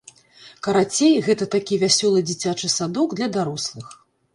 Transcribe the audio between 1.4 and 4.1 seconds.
такі вясёлы дзіцячы садок для дарослых.